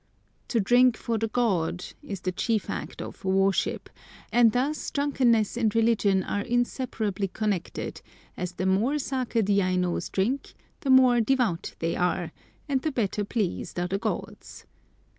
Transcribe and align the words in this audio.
"To 0.47 0.59
drink 0.59 0.97
for 0.97 1.19
the 1.19 1.27
god" 1.27 1.85
is 2.01 2.21
the 2.21 2.31
chief 2.31 2.71
act 2.71 3.03
of 3.03 3.23
"worship," 3.23 3.87
and 4.31 4.51
thus 4.51 4.89
drunkenness 4.89 5.55
and 5.57 5.75
religion 5.75 6.23
are 6.23 6.41
inseparably 6.41 7.27
connected, 7.27 8.01
as 8.35 8.53
the 8.53 8.65
more 8.65 8.95
saké 8.95 9.45
the 9.45 9.59
Ainos 9.61 10.11
drink 10.11 10.55
the 10.79 10.89
more 10.89 11.21
devout 11.21 11.75
they 11.77 11.95
are, 11.95 12.31
and 12.67 12.81
the 12.81 12.91
better 12.91 13.23
pleased 13.23 13.79
are 13.79 13.87
the 13.89 13.99
gods. 13.99 14.65